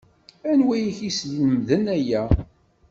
Anwa 0.51 0.75
i 0.87 0.91
k-yeslemden 0.97 1.83
aya? 1.95 2.23